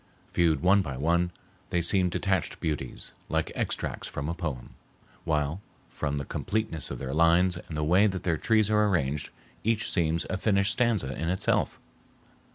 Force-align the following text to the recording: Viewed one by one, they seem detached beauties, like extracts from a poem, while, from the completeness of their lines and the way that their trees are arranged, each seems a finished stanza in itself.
Viewed 0.33 0.63
one 0.63 0.81
by 0.81 0.97
one, 0.97 1.29
they 1.69 1.79
seem 1.79 2.09
detached 2.09 2.59
beauties, 2.59 3.13
like 3.29 3.51
extracts 3.53 4.07
from 4.07 4.29
a 4.29 4.33
poem, 4.33 4.71
while, 5.25 5.61
from 5.91 6.17
the 6.17 6.25
completeness 6.25 6.89
of 6.89 6.97
their 6.97 7.13
lines 7.13 7.55
and 7.69 7.77
the 7.77 7.83
way 7.83 8.07
that 8.07 8.23
their 8.23 8.37
trees 8.37 8.71
are 8.71 8.87
arranged, 8.87 9.29
each 9.63 9.91
seems 9.91 10.25
a 10.27 10.37
finished 10.37 10.71
stanza 10.71 11.13
in 11.15 11.29
itself. 11.29 11.77